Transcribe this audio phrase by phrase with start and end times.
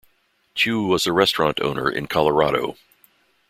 [0.55, 2.75] Chiu was a restaurant owner in Colorado.